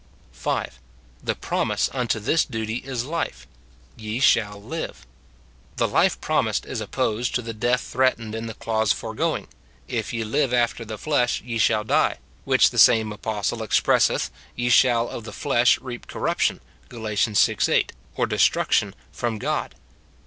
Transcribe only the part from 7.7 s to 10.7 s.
threatened in the clause foregoing, "If ye live